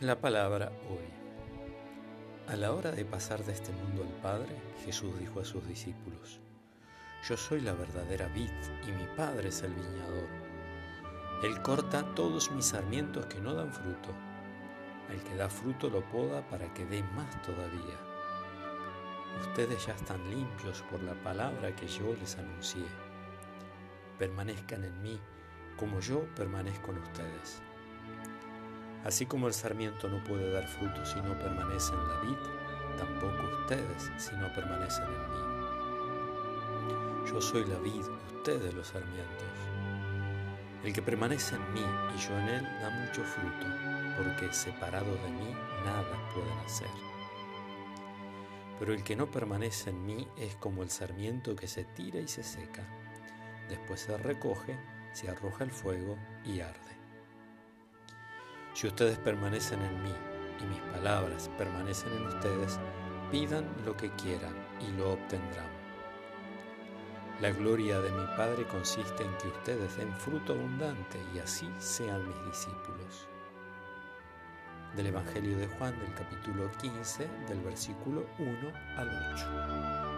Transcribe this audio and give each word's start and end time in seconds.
La 0.00 0.18
palabra 0.18 0.72
hoy. 0.88 1.04
A 2.46 2.56
la 2.56 2.72
hora 2.72 2.90
de 2.90 3.04
pasar 3.04 3.44
de 3.44 3.52
este 3.52 3.70
mundo 3.70 4.02
al 4.02 4.22
Padre, 4.22 4.56
Jesús 4.82 5.18
dijo 5.18 5.40
a 5.40 5.44
sus 5.44 5.68
discípulos, 5.68 6.40
Yo 7.28 7.36
soy 7.36 7.60
la 7.60 7.74
verdadera 7.74 8.26
vid 8.28 8.48
y 8.88 8.92
mi 8.92 9.04
Padre 9.14 9.50
es 9.50 9.62
el 9.62 9.74
viñador. 9.74 10.26
Él 11.42 11.60
corta 11.60 12.14
todos 12.14 12.50
mis 12.50 12.64
sarmientos 12.64 13.26
que 13.26 13.40
no 13.40 13.52
dan 13.52 13.70
fruto. 13.74 14.08
El 15.10 15.22
que 15.22 15.36
da 15.36 15.50
fruto 15.50 15.90
lo 15.90 16.02
poda 16.08 16.48
para 16.48 16.72
que 16.72 16.86
dé 16.86 17.02
más 17.02 17.42
todavía. 17.42 17.98
Ustedes 19.42 19.84
ya 19.84 19.92
están 19.92 20.30
limpios 20.30 20.80
por 20.90 21.02
la 21.02 21.12
palabra 21.22 21.76
que 21.76 21.86
yo 21.86 22.14
les 22.18 22.38
anuncié. 22.38 22.86
Permanezcan 24.18 24.82
en 24.82 25.02
mí 25.02 25.20
como 25.76 26.00
yo 26.00 26.24
permanezco 26.36 26.90
en 26.90 26.98
ustedes. 27.00 27.62
Así 29.04 29.24
como 29.26 29.46
el 29.46 29.54
sarmiento 29.54 30.08
no 30.08 30.22
puede 30.24 30.50
dar 30.52 30.66
fruto 30.66 31.04
si 31.06 31.20
no 31.22 31.36
permanece 31.38 31.94
en 31.94 32.08
la 32.08 32.20
vid, 32.20 32.36
tampoco 32.98 33.42
ustedes 33.62 34.10
si 34.18 34.36
no 34.36 34.52
permanecen 34.52 35.04
en 35.04 35.30
mí. 35.30 35.40
Yo 37.30 37.40
soy 37.40 37.64
la 37.64 37.78
vid, 37.78 38.04
ustedes 38.36 38.74
los 38.74 38.88
sarmientos. 38.88 39.46
El 40.84 40.92
que 40.92 41.00
permanece 41.02 41.56
en 41.56 41.72
mí 41.72 41.84
y 42.14 42.18
yo 42.18 42.38
en 42.38 42.48
él 42.48 42.64
da 42.80 42.90
mucho 42.90 43.22
fruto, 43.24 43.66
porque 44.16 44.52
separado 44.52 45.14
de 45.14 45.30
mí 45.30 45.54
nada 45.84 46.30
pueden 46.34 46.58
hacer. 46.58 46.88
Pero 48.78 48.92
el 48.94 49.02
que 49.02 49.16
no 49.16 49.30
permanece 49.30 49.90
en 49.90 50.04
mí 50.04 50.28
es 50.36 50.56
como 50.56 50.82
el 50.82 50.90
sarmiento 50.90 51.56
que 51.56 51.68
se 51.68 51.84
tira 51.84 52.18
y 52.18 52.28
se 52.28 52.42
seca. 52.42 52.82
Después 53.68 54.00
se 54.00 54.16
recoge, 54.16 54.78
se 55.12 55.30
arroja 55.30 55.64
el 55.64 55.70
fuego 55.70 56.16
y 56.44 56.60
arde. 56.60 56.99
Si 58.72 58.86
ustedes 58.86 59.18
permanecen 59.18 59.80
en 59.82 60.02
mí 60.02 60.12
y 60.60 60.64
mis 60.64 60.80
palabras 60.92 61.50
permanecen 61.58 62.12
en 62.12 62.26
ustedes, 62.26 62.78
pidan 63.30 63.64
lo 63.84 63.96
que 63.96 64.10
quieran 64.10 64.54
y 64.80 64.92
lo 64.96 65.12
obtendrán. 65.12 65.68
La 67.40 67.50
gloria 67.50 68.00
de 68.00 68.10
mi 68.10 68.26
Padre 68.36 68.66
consiste 68.66 69.24
en 69.24 69.36
que 69.38 69.48
ustedes 69.48 69.96
den 69.96 70.14
fruto 70.16 70.52
abundante 70.52 71.18
y 71.34 71.38
así 71.38 71.68
sean 71.78 72.28
mis 72.28 72.46
discípulos. 72.46 73.28
Del 74.94 75.06
Evangelio 75.06 75.56
de 75.56 75.66
Juan 75.66 75.98
del 76.00 76.12
capítulo 76.14 76.70
15 76.82 77.28
del 77.48 77.60
versículo 77.60 78.26
1 78.38 78.72
al 78.96 79.32
8. 79.34 80.09